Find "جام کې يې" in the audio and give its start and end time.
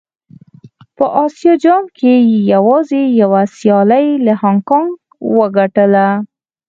1.63-2.39